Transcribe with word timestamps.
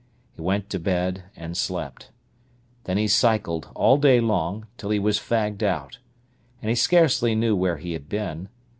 He 0.35 0.41
went 0.41 0.67
to 0.71 0.79
bed 0.79 1.25
and 1.35 1.55
slept. 1.55 2.09
Then 2.85 2.97
he 2.97 3.07
cycled 3.07 3.69
all 3.75 3.97
day 3.97 4.19
long, 4.19 4.65
till 4.75 4.89
he 4.89 4.97
was 4.97 5.19
fagged 5.19 5.61
out. 5.61 5.99
And 6.59 6.69
he 6.69 6.75
scarcely 6.75 7.35
knew 7.35 7.55
where 7.55 7.77
he 7.77 7.93
had 7.93 8.09
been. 8.09 8.49